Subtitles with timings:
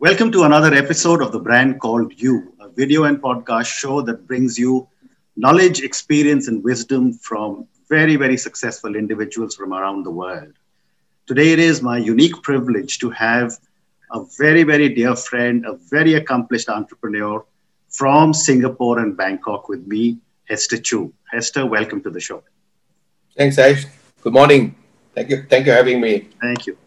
[0.00, 4.26] Welcome to another episode of the brand called You, a video and podcast show that
[4.26, 4.88] brings you
[5.36, 10.54] knowledge, experience, and wisdom from very, very successful individuals from around the world.
[11.26, 13.58] Today, it is my unique privilege to have
[14.10, 17.44] a very, very dear friend, a very accomplished entrepreneur
[17.90, 20.16] from Singapore and Bangkok with me,
[20.48, 21.12] Hester Chew.
[21.30, 22.42] Hester, welcome to the show.
[23.36, 23.84] Thanks, Ash.
[24.22, 24.74] Good morning.
[25.14, 25.44] Thank you.
[25.50, 26.30] Thank you for having me.
[26.40, 26.78] Thank you.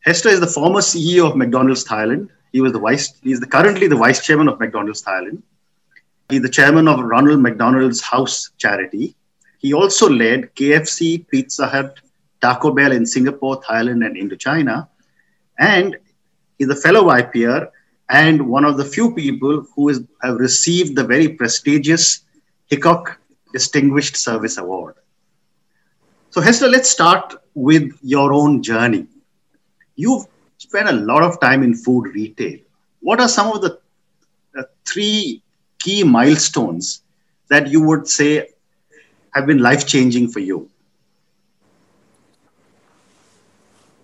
[0.00, 2.30] Hester is the former CEO of McDonald's Thailand.
[2.52, 3.14] He was the vice.
[3.22, 5.42] He's the, currently the vice chairman of McDonald's Thailand.
[6.28, 9.14] He's the chairman of Ronald McDonald's House charity.
[9.58, 11.98] He also led KFC, Pizza Hut,
[12.40, 14.88] Taco Bell in Singapore, Thailand, and Indochina.
[15.58, 15.96] And
[16.58, 17.70] he's a fellow YPO
[18.08, 22.22] and one of the few people who is, have received the very prestigious
[22.66, 23.18] Hickok
[23.52, 24.94] Distinguished Service Award.
[26.30, 29.06] So, Hester, let's start with your own journey.
[29.96, 30.26] You've
[30.58, 32.58] spent a lot of time in food retail.
[33.00, 33.78] What are some of the
[34.58, 35.42] uh, three
[35.78, 37.02] key milestones
[37.48, 38.50] that you would say
[39.32, 40.68] have been life changing for you?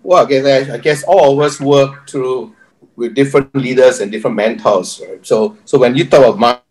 [0.02, 2.54] Well, I guess, I guess all of us work through
[2.94, 5.00] with different leaders and different mentors.
[5.00, 5.26] Right?
[5.26, 6.62] So, so when you talk about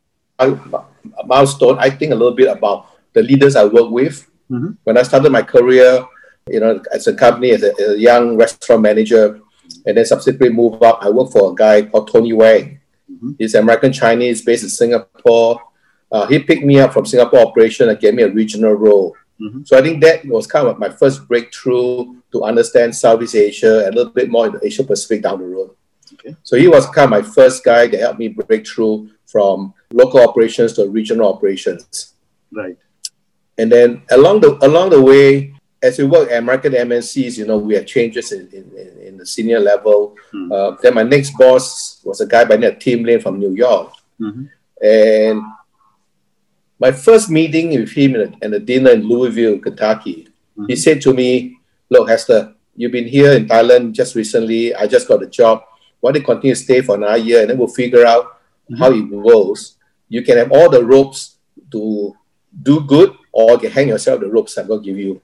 [1.26, 4.30] milestone, I think a little bit about the leaders I work with.
[4.50, 4.72] Mm-hmm.
[4.84, 6.06] When I started my career,
[6.48, 9.40] you know, as a company, as a, as a, young restaurant manager,
[9.86, 12.80] and then subsequently move up, I worked for a guy called Tony Wang.
[13.12, 13.32] Mm-hmm.
[13.38, 15.62] He's American Chinese, based in Singapore.
[16.12, 19.16] Uh, he picked me up from Singapore operation and gave me a regional role.
[19.42, 19.64] Mm-hmm.
[19.66, 23.94] So I think that was kind of my first breakthrough to understand Southeast Asia and
[23.94, 25.72] a little bit more in the Asia Pacific down the road.
[26.14, 26.36] Okay.
[26.44, 30.22] So he was kind of my first guy that helped me break through from local
[30.22, 32.14] operations to regional operations.
[32.52, 32.78] Right.
[33.58, 35.53] And then along the along the way,
[35.84, 39.26] as we work at American MNCs, you know, we had changes in, in, in the
[39.26, 40.16] senior level.
[40.34, 40.52] Mm-hmm.
[40.52, 43.40] Uh, then my next boss was a guy by the name of Tim Lane from
[43.40, 43.92] New York.
[44.20, 44.46] Mm-hmm.
[44.82, 45.42] And
[46.80, 50.66] my first meeting with him at a dinner in Louisville, Kentucky, mm-hmm.
[50.68, 54.74] he said to me, Look, Hester, you've been here in Thailand just recently.
[54.74, 55.64] I just got a job
[56.04, 58.26] why don't you continue to stay for another year and then we'll figure out
[58.70, 58.76] mm-hmm.
[58.76, 59.78] how it goes.
[60.10, 61.38] You can have all the ropes
[61.72, 62.14] to
[62.62, 65.22] do good or you can hang yourself the ropes I'm going to give you.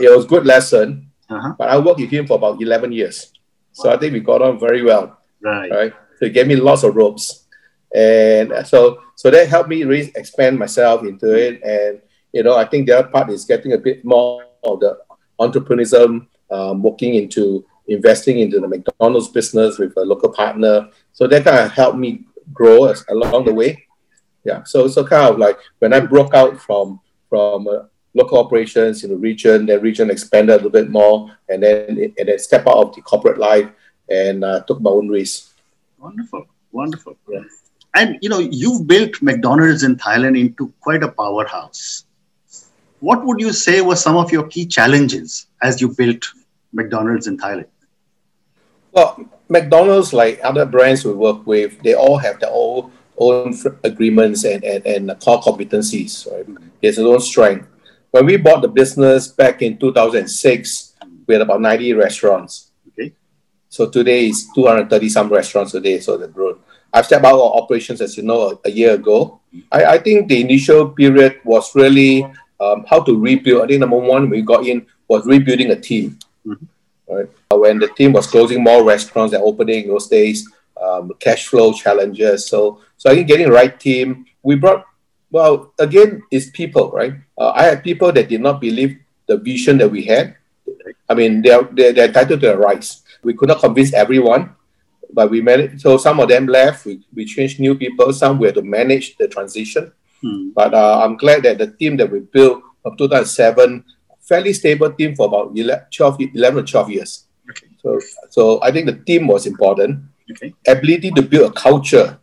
[0.00, 1.54] It was a good lesson, uh-huh.
[1.58, 3.32] but I worked with him for about 11 years.
[3.72, 5.18] So I think we got on very well.
[5.42, 5.70] Right.
[5.70, 5.92] Right.
[6.18, 7.46] So he gave me lots of ropes.
[7.94, 11.62] And so so that helped me really expand myself into it.
[11.62, 12.00] And
[12.32, 14.98] you know, I think the other part is getting a bit more of the
[15.40, 20.90] entrepreneurship, um, working into investing into the McDonald's business with a local partner.
[21.12, 23.86] So that kind of helped me grow as, along the way.
[24.44, 24.64] Yeah.
[24.64, 29.10] So so kind of like when I broke out from from uh, local operations in
[29.10, 32.76] the region, the region expanded a little bit more, and then and then step out
[32.76, 33.68] of the corporate life
[34.08, 35.54] and uh, took my own risk.
[35.98, 37.16] Wonderful, wonderful.
[37.28, 37.40] Yeah.
[37.94, 42.04] And you know, you've built McDonald's in Thailand into quite a powerhouse.
[43.00, 46.26] What would you say were some of your key challenges as you built
[46.72, 47.68] McDonald's in Thailand?
[48.92, 53.52] Well, McDonald's, like other brands we work with, they all have their own own
[53.82, 56.46] agreements and, and, and core competencies, right?
[56.80, 57.66] It's their own strength.
[58.10, 60.94] When we bought the business back in 2006,
[61.26, 62.70] we had about 90 restaurants.
[62.88, 63.12] Okay.
[63.68, 66.58] So today is 230 some restaurants a day, so the growth.
[66.92, 69.40] I've stepped out of operations, as you know, a, a year ago.
[69.70, 72.24] I, I think the initial period was really
[72.60, 73.64] um, how to rebuild.
[73.64, 76.18] I think number one we got in was rebuilding a team.
[76.46, 76.64] Mm-hmm
[77.08, 77.26] right?
[77.50, 80.48] When the team was closing more restaurants and opening those days,
[80.80, 82.46] um, cash flow challenges.
[82.46, 84.84] So, so I think getting the right team, we brought,
[85.30, 87.14] well, again, it's people, right?
[87.36, 90.36] Uh, I had people that did not believe the vision that we had.
[91.08, 93.02] I mean, they're, they're, they're entitled to their rights.
[93.22, 94.54] We could not convince everyone,
[95.12, 95.80] but we managed.
[95.80, 96.86] So some of them left.
[96.86, 98.12] We, we changed new people.
[98.12, 99.92] Some we had to manage the transition.
[100.22, 100.50] Hmm.
[100.54, 103.84] But uh, I'm glad that the team that we built from 2007
[104.28, 107.24] fairly stable team for about 11, 12, 11 or 12 years.
[107.50, 107.66] Okay.
[107.82, 107.98] So,
[108.28, 110.04] so I think the team was important.
[110.30, 110.52] Okay.
[110.66, 112.20] Ability to build a culture.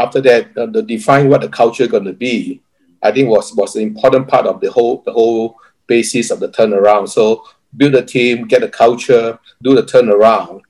[0.00, 2.62] After that, uh, the define what the culture going to be,
[3.02, 5.56] I think was was an important part of the whole the whole
[5.86, 7.08] basis of the turnaround.
[7.08, 7.44] So
[7.76, 10.62] build a team, get a culture, do the turnaround,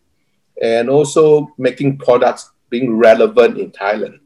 [0.63, 4.19] and also making products being relevant in Thailand.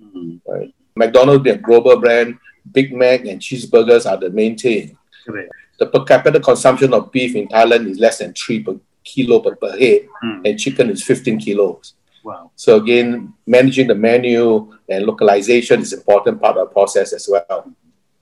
[0.00, 0.50] Mm-hmm.
[0.50, 0.74] Right.
[0.96, 2.38] McDonald's being a global brand,
[2.72, 4.96] Big Mac and cheeseburgers are the main thing.
[5.26, 9.40] Correct the per capita consumption of beef in Thailand is less than three per kilo
[9.40, 10.48] per, per head, mm.
[10.48, 11.94] and chicken is 15 kilos.
[12.26, 12.50] Wow.
[12.56, 17.72] So again, managing the menu and localization is important part of the process as well.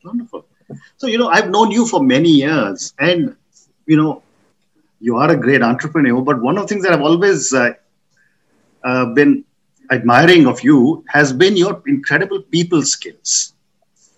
[0.04, 0.44] Wonderful.
[0.98, 3.34] So you know, I've known you for many years, and
[3.86, 4.22] you know,
[5.00, 6.20] you are a great entrepreneur.
[6.20, 7.72] But one of the things that I've always uh,
[8.84, 9.42] uh, been
[9.90, 13.54] admiring of you has been your incredible people skills.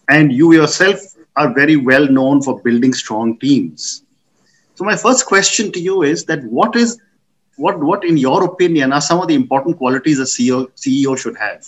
[0.08, 0.98] And you yourself
[1.36, 4.02] are very well known for building strong teams.
[4.74, 7.00] So my first question to you is that what is
[7.56, 11.36] what what in your opinion are some of the important qualities a CEO CEO should
[11.36, 11.66] have?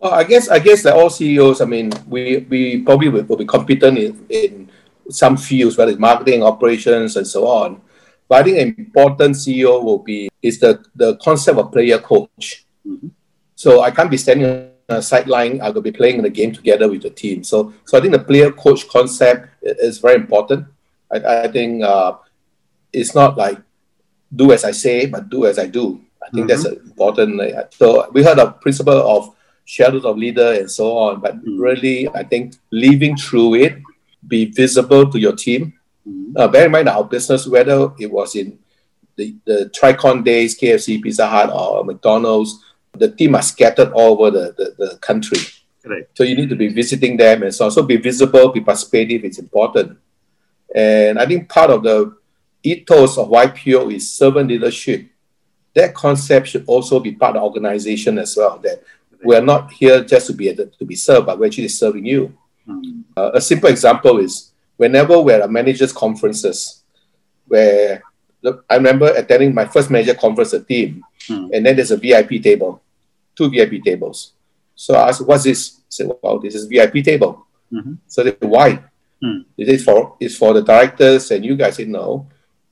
[0.00, 3.38] Well, I guess I guess that all CEOs, I mean, we, we probably will, will
[3.38, 4.70] be competent in, in
[5.08, 7.80] some fields, whether it's marketing, operations, and so on.
[8.28, 12.66] But I think an important CEO will be is the, the concept of player coach.
[12.86, 13.08] Mm-hmm.
[13.54, 15.62] So I can't be standing on a sideline.
[15.62, 17.42] I will be playing the game together with the team.
[17.44, 20.66] So so I think the player coach concept is very important.
[21.10, 22.14] I, I think uh,
[22.94, 23.58] it's not like
[24.34, 26.00] do as I say, but do as I do.
[26.22, 26.62] I think mm-hmm.
[26.62, 27.74] that's important.
[27.74, 31.60] So we heard of principle of shadows of leader and so on, but mm-hmm.
[31.60, 33.78] really, I think living through it,
[34.26, 35.74] be visible to your team.
[36.08, 36.36] Mm-hmm.
[36.36, 38.58] Uh, bear in mind our business, whether it was in
[39.16, 42.62] the, the Tricon days, KFC, Pizza Hut, or McDonald's,
[42.96, 45.38] the team are scattered all over the, the, the country.
[45.84, 46.08] Right.
[46.14, 47.70] So you need to be visiting them and so on.
[47.70, 49.98] So be visible, be participative, it's important.
[50.74, 52.16] And I think part of the
[52.64, 55.06] ethos of YPO is servant leadership.
[55.74, 58.58] That concept should also be part of the organization as well.
[58.58, 58.82] That
[59.22, 62.36] we are not here just to be to be served, but we're actually serving you.
[62.68, 63.04] Mm.
[63.16, 66.82] Uh, a simple example is whenever we're at managers' conferences,
[67.46, 68.02] where
[68.42, 71.50] look, I remember attending my first manager conference, a team, mm.
[71.52, 72.82] and then there's a VIP table,
[73.36, 74.32] two VIP tables.
[74.74, 77.94] So I asked, "What's this?" I said, "Well, this is VIP table." Mm-hmm.
[78.06, 78.82] So they said, "Why?"
[79.22, 79.44] Mm.
[79.56, 82.28] It is for it's for the directors, and you guys said no.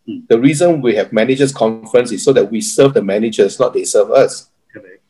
[0.08, 0.26] Mm.
[0.28, 3.84] The reason we have managers conference is so that we serve the managers, not they
[3.84, 4.50] serve us.
[4.72, 5.02] Correct.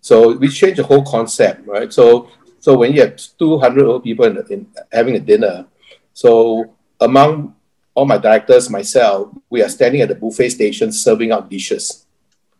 [0.00, 1.92] So we change the whole concept, right?
[1.92, 5.66] So so when you have 200 old people in, in having a dinner,
[6.12, 7.56] so among
[7.94, 12.06] all my directors, myself, we are standing at the buffet station serving out dishes.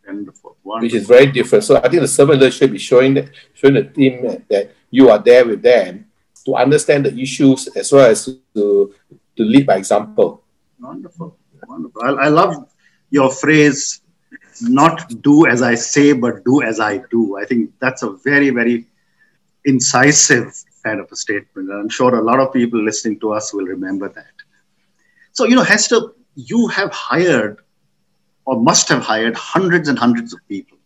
[0.06, 0.56] Wonderful.
[0.64, 0.86] Wonderful.
[0.86, 1.64] Which is very different.
[1.64, 5.18] So I think the servant leadership is showing that, showing the team that you are
[5.18, 6.06] there with them
[6.46, 8.94] to understand the issues as well as to,
[9.36, 10.42] to lead by example.
[10.80, 11.36] Wonderful.
[11.70, 12.02] Wonderful.
[12.02, 12.68] I, I love
[13.10, 14.00] your phrase,
[14.60, 17.38] not do as I say, but do as I do.
[17.38, 18.86] I think that's a very, very
[19.64, 20.52] incisive
[20.82, 21.70] kind of a statement.
[21.70, 24.34] I'm sure a lot of people listening to us will remember that.
[25.32, 26.00] So, you know, Hester,
[26.34, 27.58] you have hired
[28.46, 30.78] or must have hired hundreds and hundreds of people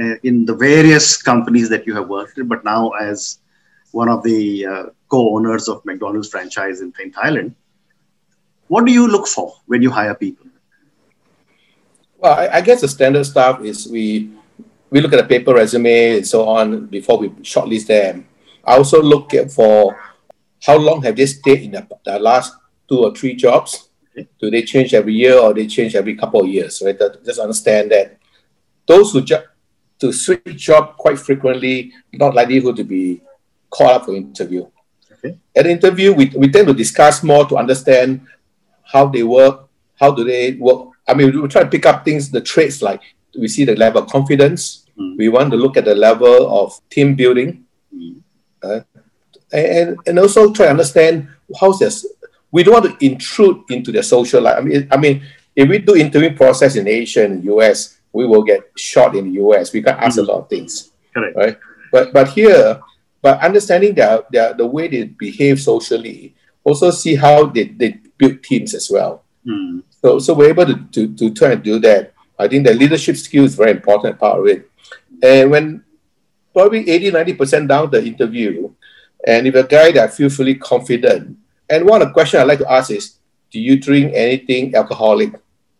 [0.00, 3.40] uh, in the various companies that you have worked in, but now as
[3.90, 7.54] one of the uh, co-owners of McDonald's franchise in, in Thailand.
[8.68, 10.46] What do you look for when you hire people?
[12.18, 14.30] Well, I, I guess the standard stuff is we
[14.90, 18.26] we look at a paper resume and so on before we shortlist them.
[18.64, 19.98] I also look at for
[20.64, 22.54] how long have they stayed in the, the last
[22.88, 23.88] two or three jobs.
[24.10, 24.28] Okay.
[24.40, 26.82] Do they change every year or they change every couple of years?
[26.84, 26.98] Right.
[27.24, 28.18] Just understand that
[28.86, 29.42] those who ju-
[29.98, 33.20] to switch job quite frequently, not likelihood to be
[33.70, 34.66] called up for interview.
[35.12, 35.38] Okay.
[35.54, 38.26] At the interview, we, we tend to discuss more to understand
[38.92, 39.68] how they work,
[39.98, 40.88] how do they work.
[41.06, 43.00] I mean, we try to pick up things, the traits like
[43.38, 44.86] we see the level of confidence.
[44.98, 45.18] Mm.
[45.18, 47.64] We want to look at the level of team building.
[47.94, 48.22] Mm.
[48.62, 48.80] Uh,
[49.52, 51.28] and, and also try to understand
[51.60, 52.06] how's this.
[52.50, 54.58] We don't want to intrude into their social life.
[54.58, 55.22] I mean, I mean,
[55.54, 59.40] if we do interview process in Asia and US, we will get shot in the
[59.42, 59.72] US.
[59.72, 60.26] We can ask mm.
[60.26, 60.92] a lot of things.
[61.12, 61.36] Correct.
[61.36, 61.58] Right.
[61.92, 62.80] But but here,
[63.22, 68.42] but understanding their, their the way they behave socially, also see how they, they build
[68.42, 69.24] teams as well.
[69.46, 69.82] Mm.
[70.00, 72.12] So so we're able to, to, to try and do that.
[72.38, 74.70] I think the leadership skill is very important part of it.
[75.22, 75.84] And when
[76.52, 78.70] probably 80, 90% down the interview,
[79.26, 81.36] and if a guy that I feel fully confident,
[81.68, 83.16] and one of the questions I like to ask is,
[83.50, 85.32] do you drink anything alcoholic?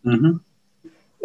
[0.04, 0.36] Mm-hmm.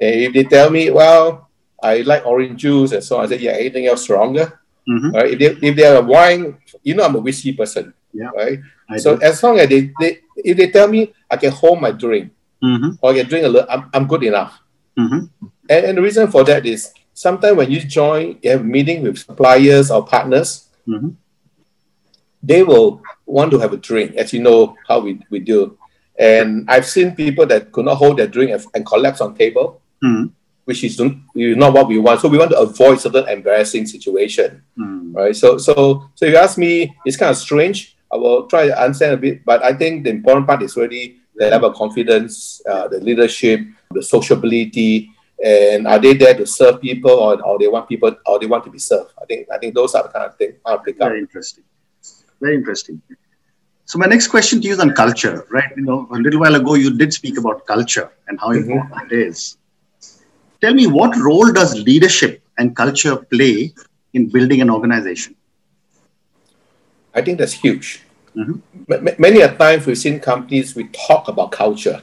[0.02, 1.50] And if they tell me, well,
[1.82, 4.60] I like orange juice and so on, I say, yeah, anything else stronger?
[4.88, 5.12] Mm-hmm.
[5.12, 5.32] Right?
[5.32, 7.94] If they, if they are a wine, you know I'm a whiskey person.
[8.14, 8.30] Yeah.
[8.36, 8.60] Right?
[8.90, 9.24] I so do.
[9.24, 12.32] as long as they, they if they tell me I can hold my drink
[12.64, 12.92] mm-hmm.
[13.02, 14.60] or I can drink a little, I'm, I'm good enough.
[14.98, 15.46] Mm-hmm.
[15.70, 19.20] And, and the reason for that is sometimes when you join, you have meeting with
[19.20, 21.10] suppliers or partners, mm-hmm.
[22.44, 25.78] they will want to have a drink, as you know how we, we do.
[26.20, 29.82] And I've seen people that could not hold their drink and, and collapse on table,
[30.04, 30.28] mm-hmm.
[30.66, 32.22] which is not what we want.
[32.22, 35.16] So we want to avoid certain embarrassing situation, Mm.
[35.16, 35.36] right?
[35.36, 37.98] So so so if you ask me, it's kind of strange.
[38.14, 41.18] I will try to understand a bit, but I think the important part is really
[41.36, 45.10] the level of confidence, uh, the leadership, the sociability,
[45.44, 48.64] and are they there to serve people or, or they want people or they want
[48.66, 49.12] to be served?
[49.22, 51.08] I think I think those are the kind of things I'll pick up.
[51.10, 51.64] Very interesting.
[52.42, 53.02] Very interesting.
[53.86, 55.72] So my next question to you is on culture, right?
[55.76, 58.70] You know, a little while ago you did speak about culture and how Mhm.
[58.72, 59.58] important it is.
[60.62, 63.74] tell me what role does leadership and culture play
[64.14, 65.36] in building an organization?
[67.14, 68.04] I think that's huge.
[68.36, 69.22] Mm-hmm.
[69.22, 72.02] many a times we've seen companies we talk about culture,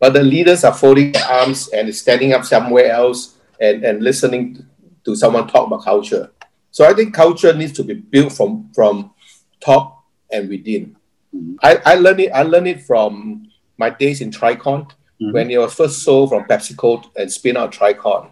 [0.00, 4.66] but the leaders are folding their arms and standing up somewhere else and, and listening
[5.04, 6.30] to someone talk about culture.
[6.70, 9.12] So I think culture needs to be built from from
[9.60, 10.96] top and within.
[11.34, 11.56] Mm-hmm.
[11.62, 12.30] I, I learned it.
[12.32, 15.32] I learned it from my days in Tricon mm-hmm.
[15.32, 18.30] when it was first sold from PepsiCo and spin out Tricon.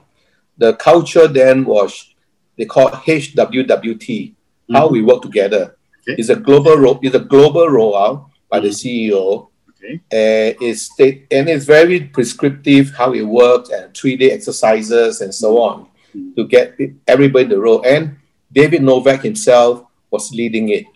[0.59, 2.15] The culture then was
[2.57, 4.34] they called HWWT,
[4.73, 5.77] how we work together.
[6.03, 6.21] Okay.
[6.21, 9.13] It's a global ro- it's a global rollout by the mm-hmm.
[9.13, 9.49] CEO.
[9.71, 10.01] Okay.
[10.13, 15.35] Uh, it's state and it's very prescriptive how it works and three day exercises and
[15.35, 16.33] so on mm-hmm.
[16.35, 17.83] to get everybody the role.
[17.85, 18.17] And
[18.53, 20.87] David Novak himself was leading it.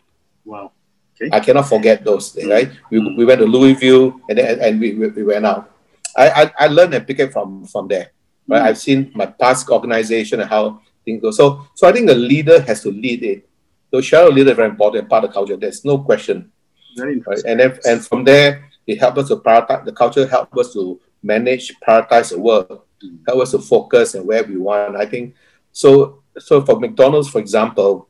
[0.44, 0.72] Wow.
[1.20, 1.28] Okay.
[1.32, 2.70] I cannot forget those things, right?
[2.90, 5.74] We, we went to Louisville and then and we, we went out.
[6.16, 8.12] I, I, I learned and picked it from, from there.
[8.46, 8.62] Right?
[8.62, 8.66] Mm.
[8.66, 11.30] I've seen my past organization and how things go.
[11.30, 13.47] So so I think the leader has to lead it.
[13.90, 15.56] So shadow leader is very important part of the culture.
[15.56, 16.52] There's no question.
[16.96, 17.56] Very interesting.
[17.56, 17.60] Right?
[17.62, 21.00] And then, and from there, it helps us to prioritize the culture helps us to
[21.22, 22.68] manage, prioritize the work,
[23.04, 23.18] mm.
[23.26, 24.96] help us to focus and where we want.
[24.96, 25.34] I think
[25.72, 28.08] so so for McDonald's, for example,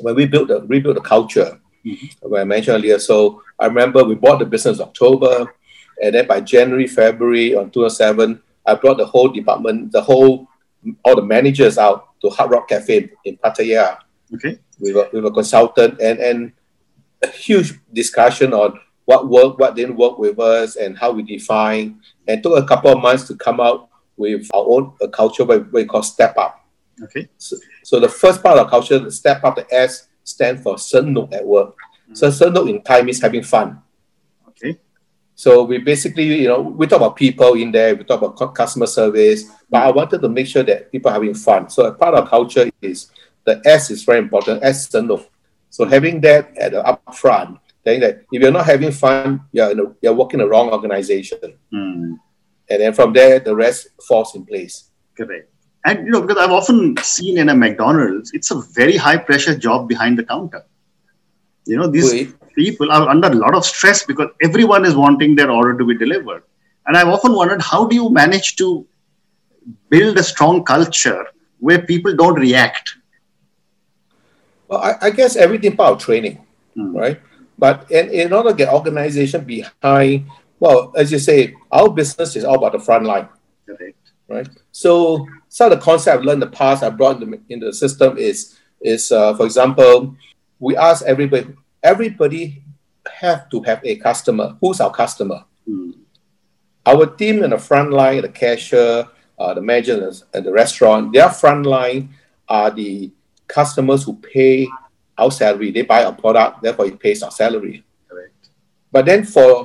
[0.00, 2.34] when we built the rebuilt the culture, mm-hmm.
[2.34, 2.98] I mentioned earlier.
[2.98, 5.54] So I remember we bought the business October,
[6.02, 10.48] and then by January, February on 2007, I brought the whole department, the whole
[11.04, 13.98] all the managers out to Hard Rock Cafe in Pattaya.
[14.34, 14.58] Okay.
[14.80, 16.52] We were we were consultant and and
[17.22, 22.00] a huge discussion on what worked, what didn't work with us, and how we define.
[22.26, 25.72] And took a couple of months to come out with our own a culture what
[25.72, 26.66] we call Step Up.
[27.02, 27.28] Okay.
[27.38, 31.32] So, so the first part of culture, the Step Up, the S stand for Sanuk
[31.32, 31.76] at work.
[31.76, 32.14] Mm-hmm.
[32.14, 33.80] So Sanuk in time is having fun.
[34.48, 34.78] Okay.
[35.34, 38.86] So we basically, you know, we talk about people in there, we talk about customer
[38.86, 41.68] service, but I wanted to make sure that people are having fun.
[41.68, 43.10] So a part of culture is
[43.46, 45.26] the S is very important, S Sanuk.
[45.70, 49.80] So having that at the upfront, saying that if you're not having fun, you're, in
[49.80, 51.38] a, you're working the wrong organization.
[51.72, 52.18] Mm.
[52.68, 54.90] And then from there, the rest falls in place.
[55.16, 55.48] Correct.
[55.84, 59.56] And you know, because I've often seen in a McDonald's, it's a very high pressure
[59.56, 60.64] job behind the counter.
[61.64, 62.54] You know, these Wait.
[62.56, 65.96] people are under a lot of stress because everyone is wanting their order to be
[65.96, 66.42] delivered.
[66.86, 68.86] And I've often wondered how do you manage to
[69.88, 71.24] build a strong culture
[71.58, 72.96] where people don't react?
[74.68, 76.44] Well, I, I guess everything part of training,
[76.76, 76.94] mm.
[76.94, 77.20] right?
[77.58, 80.26] But in, in order to get organization behind,
[80.60, 83.28] well, as you say, our business is all about the front line.
[83.68, 83.94] Okay.
[84.28, 84.48] Right.
[84.72, 87.60] So some of the concepts I've learned in the past I brought in the, in
[87.60, 90.16] the system is is uh, for example,
[90.58, 92.62] we ask everybody everybody
[93.20, 94.56] have to have a customer.
[94.60, 95.44] Who's our customer?
[95.68, 95.94] Mm.
[96.84, 99.06] Our team in the front line, the cashier,
[99.38, 102.10] uh, the manager and the restaurant, their front line
[102.48, 103.10] are the
[103.48, 104.68] customers who pay
[105.18, 105.70] our salary.
[105.70, 107.84] They buy our product, therefore it pays our salary.
[108.08, 108.50] Correct.
[108.92, 109.64] But then for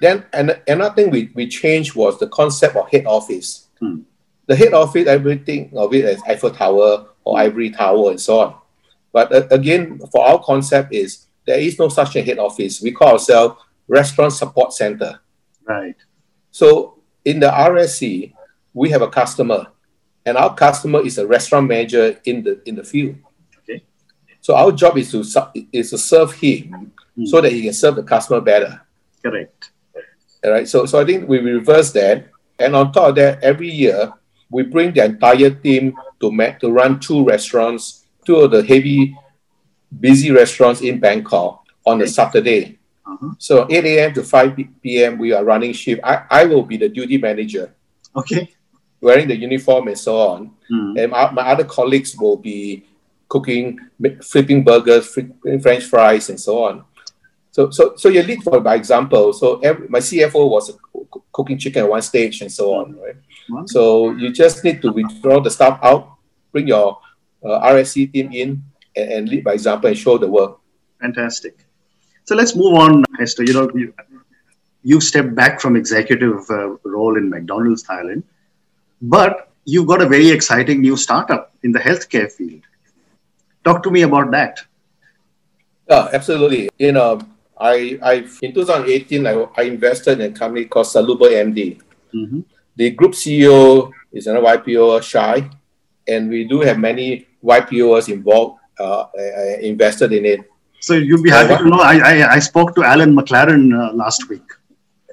[0.00, 3.68] then and another thing we, we changed was the concept of head office.
[3.78, 4.00] Hmm
[4.48, 8.54] the head office, everything of it is Eiffel Tower or Ivory Tower and so on.
[9.12, 12.80] But uh, again, for our concept is there is no such a head office.
[12.80, 15.20] We call ourselves Restaurant Support Center.
[15.64, 15.96] Right.
[16.50, 18.32] So in the RSC,
[18.72, 19.66] we have a customer,
[20.28, 23.16] and our customer is a restaurant manager in the in the field.
[23.62, 23.82] Okay.
[24.40, 25.24] So our job is to
[25.72, 27.26] is to serve him mm.
[27.26, 28.80] so that he can serve the customer better.
[29.22, 29.70] Correct.
[30.44, 30.68] All right.
[30.68, 34.12] So so I think we reverse that, and on top of that, every year
[34.50, 39.16] we bring the entire team to make, to run two restaurants, two of the heavy,
[40.00, 42.78] busy restaurants in Bangkok on a Saturday.
[43.06, 43.32] Uh-huh.
[43.38, 44.12] So 8 a.m.
[44.14, 45.18] to 5 p.m.
[45.18, 46.00] we are running shift.
[46.04, 47.74] I, I will be the duty manager.
[48.16, 48.52] Okay.
[49.00, 50.50] Wearing the uniform and so on.
[50.70, 51.02] Mm.
[51.02, 52.84] And my, my other colleagues will be
[53.28, 53.78] cooking,
[54.22, 56.84] flipping burgers, flipping French fries, and so on.
[57.52, 59.32] So, so, so you lead for by example.
[59.32, 60.76] So every, my CFO was
[61.32, 63.16] cooking chicken at one stage and so on, right?
[63.66, 66.16] So you just need to withdraw the staff out,
[66.52, 66.98] bring your
[67.44, 68.62] uh, RSC team in,
[68.96, 70.58] and, and, lead by example and show the work.
[71.00, 71.64] Fantastic.
[72.24, 73.44] So let's move on, Hester.
[73.44, 73.94] You know, you,
[74.82, 78.22] you stepped back from executive uh, role in McDonald's Thailand,
[79.00, 82.62] but you've got a very exciting new startup in the healthcare field.
[83.64, 84.58] Talk to me about that.
[85.88, 86.70] Yeah, absolutely.
[86.78, 87.20] You know,
[87.58, 91.80] I, I in 2018, I, I invested in a company called Saluba MD.
[92.14, 92.40] Mm-hmm.
[92.76, 95.50] The group CEO is an YPO Shai,
[96.06, 100.40] and we do have many YPOs involved, uh, uh, invested in it.
[100.80, 103.92] So you'll be happy uh, to know I, I, I, spoke to Alan McLaren uh,
[103.94, 104.44] last week.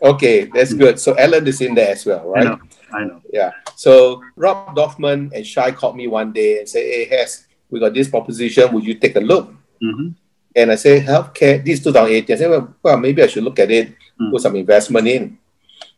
[0.01, 0.79] Okay, that's mm-hmm.
[0.79, 0.99] good.
[0.99, 2.59] So Alan is in there as well, right?
[2.95, 3.19] I know.
[3.31, 3.51] Yeah.
[3.75, 7.93] So Rob Dorfman and Shai called me one day and said, "Hey, Hess, we got
[7.93, 8.71] this proposition.
[8.73, 9.51] Would you take a look?"
[9.83, 10.09] Mm-hmm.
[10.55, 12.33] And I said, "Healthcare." This is 2018.
[12.35, 14.31] I said, "Well, well maybe I should look at it, Mm.
[14.31, 15.37] put some investment in."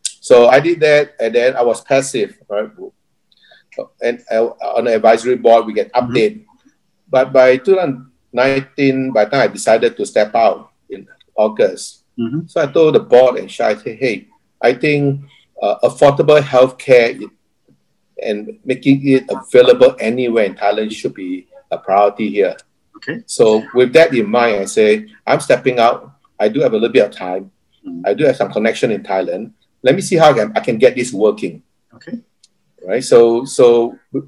[0.01, 2.67] So I did that, and then I was passive, right?
[4.01, 6.43] And uh, on the advisory board, we get update.
[7.07, 7.57] But by
[8.33, 12.47] 2019, by the time I decided to step out in August, Mm-hmm.
[12.49, 14.25] so I told the board and Shai, said, hey,
[14.59, 15.21] I think
[15.61, 17.19] uh, affordable healthcare
[18.23, 22.55] and making it available anywhere in Thailand should be a priority here.
[22.97, 23.21] Okay.
[23.25, 26.11] So with that in mind, I say, I'm stepping out.
[26.39, 27.51] I do have a little bit of time.
[27.87, 28.01] Mm.
[28.05, 29.51] I do have some connection in Thailand.
[29.83, 31.61] Let me see how I can, I can get this working.
[31.93, 32.19] Okay.
[32.85, 33.03] Right.
[33.03, 34.23] So so we-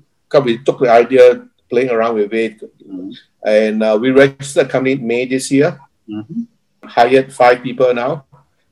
[0.65, 3.13] took the idea, playing around with it, Mm.
[3.43, 6.43] and uh, we registered a company in May this year Mm-hmm.
[6.86, 8.25] hired five people now.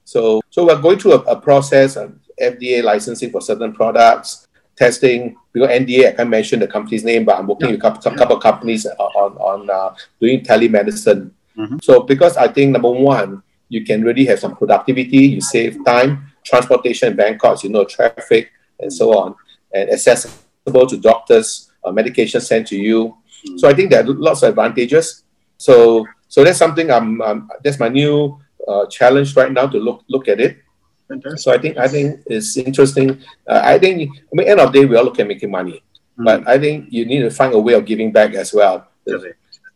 [0.06, 5.36] So, so we're going through a, a process of FDA licensing for certain products, testing.
[5.54, 8.38] Because NDA, I can't mention the company's name, but I'm working with couple, some couple
[8.38, 11.32] of companies on on uh, doing telemedicine.
[11.58, 11.84] Mhm.
[11.84, 16.32] So, because I think number one, you can really have some productivity, you save time,
[16.44, 19.36] transportation, bank costs, you know, traffic, and so on,
[19.74, 23.18] and accessible to doctors, uh, medication sent to you.
[23.58, 25.24] So I think there are lots of advantages.
[25.58, 30.04] So so that's something I'm, I'm that's my new uh, challenge right now to look
[30.10, 30.58] look at it.
[31.08, 31.40] Fantastic.
[31.40, 33.22] So I think I think it's interesting.
[33.48, 35.82] Uh, I think I mean end of the day we all look at making money,
[36.20, 36.26] Mm.
[36.26, 38.88] but I think you need to find a way of giving back as well.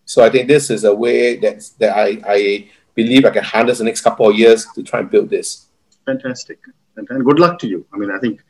[0.05, 3.77] So I think this is a way that that I, I believe I can harness
[3.77, 5.67] the next couple of years to try and build this.
[6.05, 6.59] Fantastic.
[6.97, 7.85] And, and good luck to you.
[7.93, 8.41] I mean, I think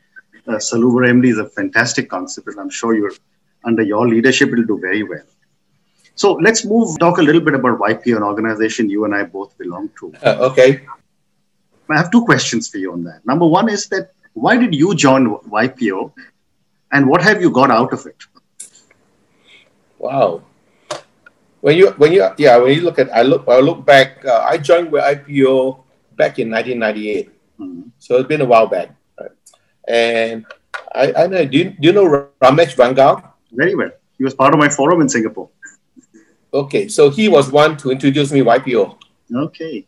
[0.48, 3.12] uh, Saluvar MD is a fantastic concept, and I'm sure you're
[3.64, 5.22] under your leadership, it'll do very well.
[6.14, 9.56] So let's move, talk a little bit about YPO, an organization you and I both
[9.56, 10.12] belong to.
[10.24, 10.82] Uh, okay.
[11.92, 13.24] I have two questions for you on that.
[13.26, 16.12] Number one is that why did you join YPO
[16.92, 18.16] and what have you got out of it?
[19.98, 20.42] Wow.
[21.60, 24.40] When you when you yeah when you look at I look I look back uh,
[24.48, 25.78] I joined with YPO
[26.16, 27.30] back in 1998.
[27.60, 27.90] Mhm.
[27.98, 28.90] So it's been a while back.
[29.20, 29.30] Right?
[29.86, 30.46] And
[30.94, 33.22] I, I know, do you, do you know Ramesh Vangal?
[33.52, 33.90] Very well.
[34.18, 35.48] He was part of my forum in Singapore.
[36.54, 38.96] Okay, so he was one to introduce me YPO.
[39.34, 39.86] Okay.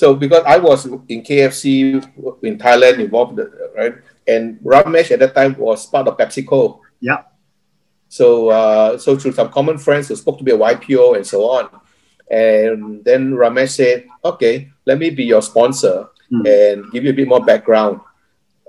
[0.00, 2.00] So because I was in KFC
[2.42, 3.38] in Thailand involved,
[3.76, 3.96] right?
[4.26, 6.80] And Ramesh at that time was part of PepsiCo.
[7.00, 7.28] Yeah.
[8.08, 11.44] So uh, so through some common friends who spoke to me at YPO and so
[11.50, 11.68] on.
[12.30, 16.46] And then Ramesh said, okay, let me be your sponsor Hmm.
[16.46, 18.00] and give you a bit more background.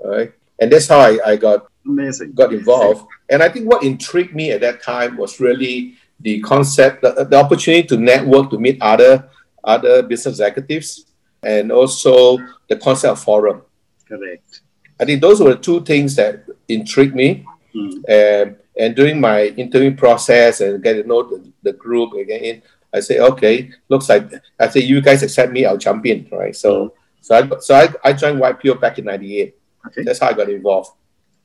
[0.02, 0.32] All right.
[0.60, 2.32] And that's how I, I got Amazing.
[2.34, 3.06] got involved.
[3.30, 7.38] And I think what intrigued me at that time was really the concept, the, the
[7.38, 9.30] opportunity to network, to meet other
[9.62, 11.06] other business executives,
[11.42, 13.62] and also the concept of forum.
[14.06, 14.60] Correct.
[15.00, 17.44] I think those were the two things that intrigued me.
[17.74, 18.02] Mm.
[18.08, 22.62] And, and during my interviewing process and get to know the, the group again,
[22.94, 26.54] I say, okay, looks like I say you guys accept me, I'll jump in, right?
[26.54, 29.56] So so I so I, I joined YPO back in '98.
[29.86, 30.02] Okay.
[30.02, 30.90] That's how I got involved.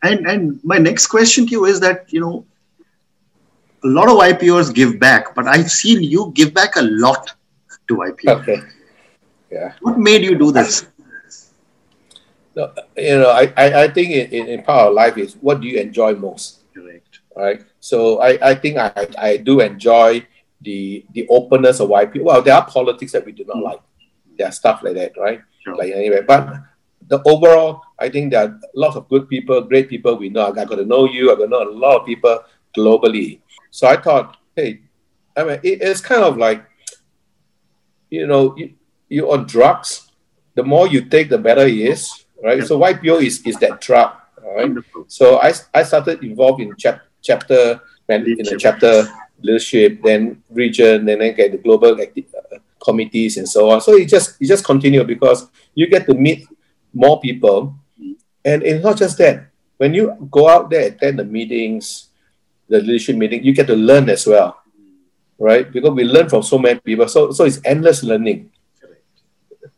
[0.03, 2.45] And and my next question to you is that you know
[3.83, 7.33] a lot of YPOs give back, but I've seen you give back a lot
[7.87, 8.41] to YPO.
[8.41, 8.61] Okay.
[9.51, 9.73] Yeah.
[9.81, 10.87] What made you do this?
[12.55, 15.61] No, you know, I, I, I think in, in, in part of life is what
[15.61, 17.19] do you enjoy most, Correct.
[17.35, 17.61] right?
[17.79, 20.25] So I, I think I, I do enjoy
[20.61, 22.23] the the openness of YP.
[22.23, 23.63] Well, there are politics that we do not mm.
[23.63, 23.81] like.
[24.37, 25.41] There are stuff like that, right?
[25.63, 25.75] Sure.
[25.75, 26.57] Like anyway, but
[27.07, 30.47] the overall, I think there are lots of good people, great people we know.
[30.47, 31.31] I got to know you.
[31.31, 32.39] I got to know a lot of people
[32.75, 33.39] globally.
[33.71, 34.81] So I thought, hey,
[35.35, 36.65] I mean, it, it's kind of like,
[38.09, 38.73] you know, you,
[39.09, 40.11] you're on drugs.
[40.55, 42.63] The more you take, the better it is, right?
[42.65, 44.71] So YPO is, is that drug, right?
[45.07, 49.07] So I, I started involved in chap, chapter in the chapter
[49.41, 53.81] leadership, then region, and then get the global uh, committees and so on.
[53.81, 56.47] So it just it just continue because you get to meet
[56.93, 57.75] more people,
[58.43, 59.47] and it's not just that.
[59.77, 62.09] When you go out there attend the meetings,
[62.67, 64.57] the leadership meeting, you get to learn as well,
[65.37, 65.71] right?
[65.71, 67.07] Because we learn from so many people.
[67.07, 68.51] So so it's endless learning.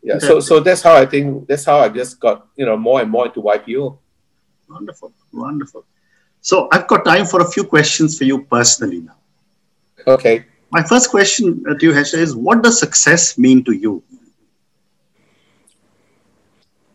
[0.02, 0.20] Yeah.
[0.20, 3.10] So so that's how I think that's how I just got you know more and
[3.10, 3.98] more into YPO.
[4.70, 5.14] Wonderful.
[5.34, 5.86] Wonderful.
[6.42, 9.18] So I've got time for a few questions for you personally now.
[10.08, 10.46] Okay.
[10.72, 14.04] My first question to you, Hesha, is what does success mean to you?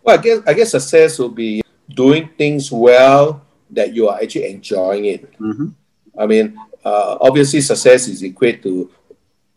[0.03, 4.51] Well, I guess I guess success will be doing things well that you are actually
[4.51, 5.39] enjoying it.
[5.39, 5.69] Mm-hmm.
[6.19, 8.91] I mean, uh, obviously, success is equate to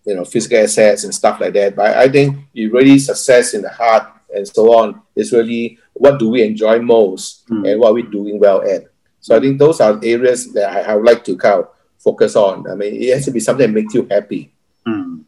[0.07, 1.75] you know physical assets and stuff like that.
[1.75, 6.17] But I think you really success in the heart and so on is really what
[6.19, 7.63] do we enjoy most Mm.
[7.69, 8.83] and what we're we doing well at.
[9.19, 12.35] So I think those are areas that I, I would like to kind of focus
[12.35, 12.69] on.
[12.69, 14.51] I mean, it has to be something that makes you happy,
[14.87, 15.23] Mm.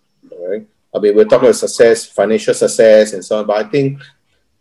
[0.48, 0.66] right?
[0.96, 3.48] I mean, we're talking about success, financial success, and so on.
[3.48, 4.00] But I think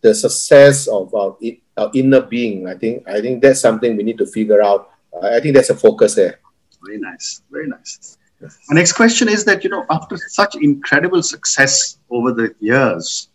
[0.01, 1.37] the success of our,
[1.77, 4.91] our inner being, I think, I think that's something we need to figure out.
[5.23, 6.41] I think that's a focus there.
[6.85, 7.43] Very nice.
[7.51, 8.18] Very nice.
[8.41, 13.29] My next question is that, you know, after such incredible success over the years,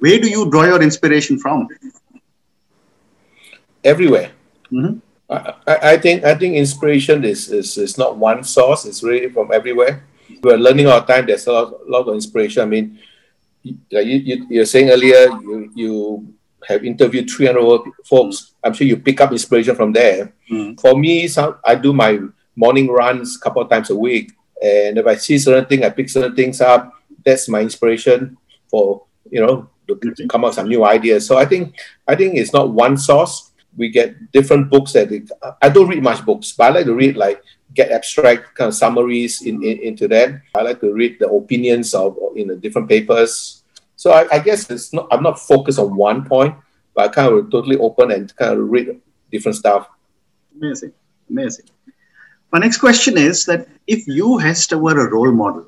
[0.00, 1.68] where do you draw your inspiration from?
[3.84, 4.32] Everywhere.
[4.72, 5.00] Mhm.
[5.28, 8.84] I, I think I think inspiration is, is is not one source.
[8.84, 10.04] It's really from everywhere.
[10.42, 11.26] We're learning all the time.
[11.26, 12.62] There's a lot, lot of inspiration.
[12.62, 12.98] I mean,
[13.62, 16.34] you, like you, you you're saying earlier, you you
[16.66, 18.54] have interviewed 300 folks.
[18.62, 20.32] I'm sure you pick up inspiration from there.
[20.50, 20.80] Mm.
[20.80, 22.18] For me, some, I do my
[22.56, 25.90] morning runs a couple of times a week, and if I see certain things, I
[25.90, 26.92] pick certain things up.
[27.24, 28.36] That's my inspiration
[28.68, 31.26] for you know to, come up with some new ideas.
[31.26, 33.52] So I think I think it's not one source.
[33.76, 36.94] We get different books that it, I don't read much books, but I like to
[36.94, 37.42] read like
[37.74, 40.40] get abstract kind of summaries in, in into that.
[40.54, 43.62] I like to read the opinions of in the different papers.
[43.96, 46.56] So I, I guess it's not I'm not focused on one point,
[46.94, 49.88] but I kind of totally open and kind of read different stuff.
[50.56, 50.92] Amazing.
[51.28, 51.66] Amazing.
[52.52, 55.66] My next question is that if you, Hester, were a role model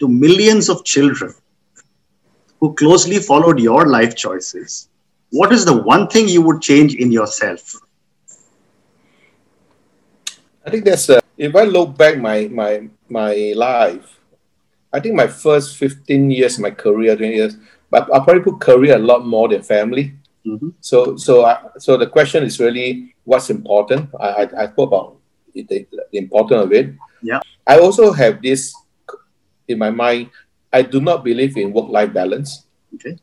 [0.00, 1.34] to millions of children
[2.60, 4.88] who closely followed your life choices,
[5.30, 7.74] what is the one thing you would change in yourself?
[10.66, 14.18] I think that's uh, if I look back my my my life,
[14.92, 17.56] I think my first 15 years, my career, 20 years,
[17.90, 20.14] but I probably put career a lot more than family.
[20.46, 20.74] Mhm.
[20.80, 24.10] So so I, so the question is really what's important.
[24.20, 25.17] I I, I thought about
[25.54, 26.94] the, the importance of it.
[27.22, 27.40] Yeah.
[27.66, 28.74] I also have this
[29.66, 30.30] in my mind.
[30.72, 32.66] I do not believe in work-life balance.
[32.94, 33.16] Okay.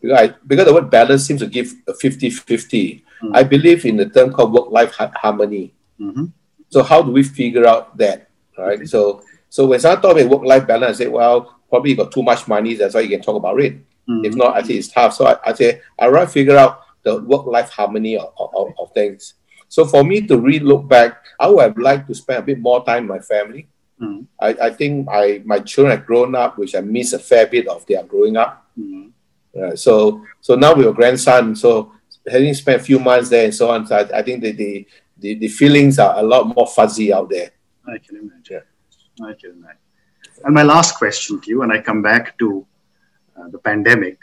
[0.00, 3.02] Because, I, because the word balance seems to give a 50-50.
[3.22, 3.30] Mm.
[3.34, 5.74] I believe in the term called work-life ha- harmony.
[6.00, 6.32] Mhm.
[6.70, 8.28] So how do we figure out that?
[8.58, 8.78] Right.
[8.78, 8.86] Okay.
[8.86, 12.22] So so when someone talk about work-life balance, I say, well, probably you got too
[12.22, 13.76] much money, that's why you can talk about it.
[14.08, 14.26] Mhm.
[14.26, 15.14] If not, I think it's tough.
[15.14, 19.34] So I, I say I rather figure out the work-life harmony of, of, of things.
[19.72, 22.60] So for me to really look back, I would have liked to spend a bit
[22.60, 23.68] more time with my family.
[23.98, 24.26] Mhm.
[24.38, 27.66] I, I think I my children have grown up, which I miss a fair bit
[27.68, 28.52] of their growing up.
[28.78, 29.12] Mhm.
[29.58, 29.94] Uh, so
[30.42, 31.90] so now with a grandson, so
[32.34, 34.86] having spent a few months there and so on, so I, I think that the,
[35.22, 37.50] the the feelings are a lot more fuzzy out there.
[37.94, 38.64] I can imagine.
[39.30, 39.84] I can imagine.
[40.44, 42.66] And my last question to you, and I come back to
[43.38, 44.18] uh, the pandemic,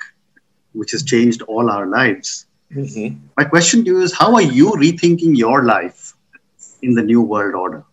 [0.74, 2.46] which has changed all our lives.
[2.76, 3.18] Mhm.
[3.38, 6.14] My question to you is how are you rethinking your life
[6.82, 7.84] in the new world order?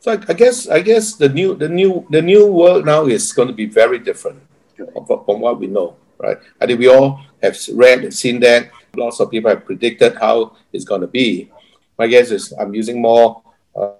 [0.00, 3.32] So I, I guess I guess the new the new the new world now is
[3.32, 4.40] going to be very different
[4.76, 6.36] from, from what we know, right?
[6.60, 8.68] I think we all have read and seen that.
[8.96, 11.50] Lots of people have predicted how it's going to be.
[11.98, 13.42] My guess is I'm using more
[13.74, 13.96] uh,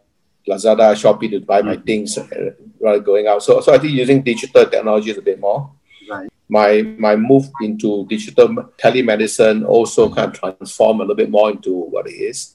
[0.47, 2.27] Lazada, Shopee to buy my things uh,
[2.81, 3.43] rather than going out.
[3.43, 5.71] So so I think using digital technologies a bit more.
[6.59, 6.71] My
[7.07, 8.49] my move into digital
[8.83, 12.55] telemedicine also kind of transform a little bit more into what it is.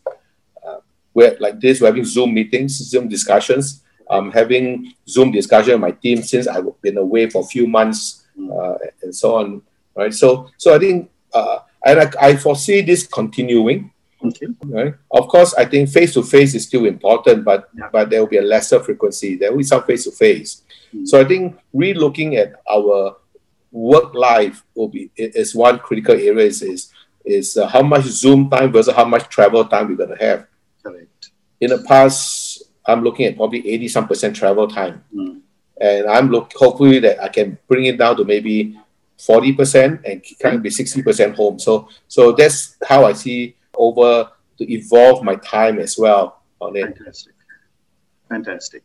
[0.66, 0.80] Uh,
[1.14, 3.84] we're like this, we're having Zoom meetings, Zoom discussions.
[4.10, 8.26] I'm having Zoom discussion with my team since I've been away for a few months
[8.56, 9.62] uh, and so on.
[9.96, 10.14] Right.
[10.14, 13.92] So so I think uh, and I, I foresee this continuing.
[14.24, 14.48] Okay.
[14.64, 14.94] Right.
[15.12, 17.90] Of course, I think face to face is still important, but Yeah.
[17.92, 19.36] but there will be a lesser frequency.
[19.36, 20.64] There will be some face to face.
[21.04, 23.16] So I think re-looking at our
[23.72, 26.46] work life will be is one critical area.
[26.46, 26.92] Is is,
[27.26, 30.48] is uh, how much Zoom time versus how much travel time we're going to have.
[30.84, 31.32] Correct.
[31.62, 35.42] In the past, I'm looking at probably eighty some percent travel time, Mm.
[35.80, 38.78] and I'm look hopefully that I can bring it down to maybe
[39.18, 41.60] forty percent and of be sixty percent home.
[41.60, 46.98] So so that's how I see over to evolve my time as well on it.
[46.98, 47.34] Fantastic.
[48.30, 48.84] Fantastic.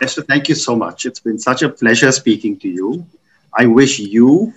[0.00, 1.06] Esther, thank you so much.
[1.06, 3.06] It's been such a pleasure speaking to you.
[3.54, 4.54] I wish you,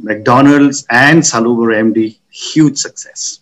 [0.00, 3.40] McDonald's, and Salubar MD huge success.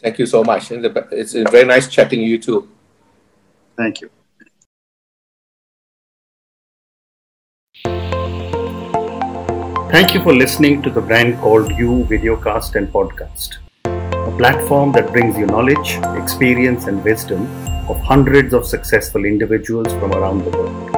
[0.00, 0.70] Thank you so much.
[0.70, 2.68] It's very nice chatting you too.
[3.76, 4.10] Thank you.
[9.90, 15.10] Thank you for listening to the brand called You videocast and podcast, a platform that
[15.12, 17.46] brings you knowledge, experience, and wisdom
[17.88, 20.97] of hundreds of successful individuals from around the world.